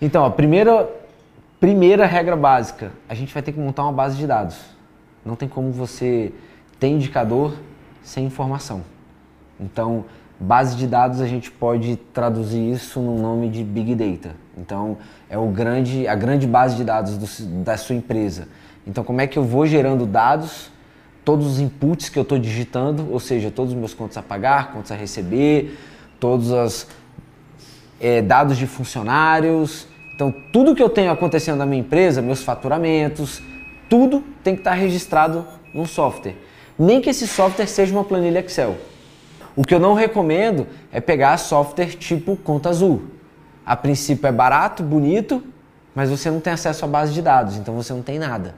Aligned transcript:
Então, 0.00 0.24
a 0.24 0.30
primeira, 0.30 0.88
primeira 1.58 2.06
regra 2.06 2.34
básica, 2.34 2.92
a 3.08 3.14
gente 3.14 3.34
vai 3.34 3.42
ter 3.42 3.52
que 3.52 3.60
montar 3.60 3.82
uma 3.82 3.92
base 3.92 4.16
de 4.16 4.26
dados. 4.26 4.56
Não 5.24 5.36
tem 5.36 5.48
como 5.48 5.70
você 5.70 6.32
ter 6.78 6.88
indicador 6.88 7.54
sem 8.02 8.24
informação. 8.24 8.82
Então, 9.60 10.06
base 10.38 10.74
de 10.74 10.86
dados 10.86 11.20
a 11.20 11.26
gente 11.26 11.50
pode 11.50 11.96
traduzir 12.14 12.72
isso 12.72 12.98
no 12.98 13.18
nome 13.18 13.50
de 13.50 13.62
Big 13.62 13.94
Data. 13.94 14.34
Então, 14.56 14.96
é 15.28 15.36
o 15.36 15.48
grande, 15.48 16.08
a 16.08 16.14
grande 16.14 16.46
base 16.46 16.76
de 16.76 16.84
dados 16.84 17.18
do, 17.18 17.62
da 17.62 17.76
sua 17.76 17.94
empresa. 17.94 18.48
Então, 18.86 19.04
como 19.04 19.20
é 19.20 19.26
que 19.26 19.38
eu 19.38 19.44
vou 19.44 19.66
gerando 19.66 20.06
dados, 20.06 20.70
todos 21.22 21.46
os 21.46 21.60
inputs 21.60 22.08
que 22.08 22.18
eu 22.18 22.22
estou 22.22 22.38
digitando, 22.38 23.06
ou 23.12 23.20
seja, 23.20 23.50
todos 23.50 23.74
os 23.74 23.78
meus 23.78 23.92
contas 23.92 24.16
a 24.16 24.22
pagar, 24.22 24.72
contas 24.72 24.92
a 24.92 24.94
receber, 24.94 25.78
todos 26.18 26.50
os 26.50 26.86
é, 28.00 28.22
dados 28.22 28.56
de 28.56 28.66
funcionários. 28.66 29.89
Então, 30.20 30.34
tudo 30.52 30.74
que 30.74 30.82
eu 30.82 30.90
tenho 30.90 31.10
acontecendo 31.10 31.56
na 31.56 31.64
minha 31.64 31.80
empresa, 31.80 32.20
meus 32.20 32.42
faturamentos, 32.42 33.40
tudo 33.88 34.22
tem 34.44 34.54
que 34.54 34.60
estar 34.60 34.74
registrado 34.74 35.46
num 35.72 35.86
software. 35.86 36.36
Nem 36.78 37.00
que 37.00 37.08
esse 37.08 37.26
software 37.26 37.64
seja 37.64 37.94
uma 37.94 38.04
planilha 38.04 38.40
Excel. 38.40 38.76
O 39.56 39.64
que 39.64 39.74
eu 39.74 39.80
não 39.80 39.94
recomendo 39.94 40.66
é 40.92 41.00
pegar 41.00 41.38
software 41.38 41.96
tipo 41.96 42.36
Conta 42.36 42.68
Azul. 42.68 43.04
A 43.64 43.74
princípio 43.74 44.26
é 44.26 44.32
barato, 44.32 44.82
bonito, 44.82 45.42
mas 45.94 46.10
você 46.10 46.30
não 46.30 46.38
tem 46.38 46.52
acesso 46.52 46.84
à 46.84 46.88
base 46.88 47.14
de 47.14 47.22
dados, 47.22 47.56
então 47.56 47.74
você 47.74 47.94
não 47.94 48.02
tem 48.02 48.18
nada. 48.18 48.54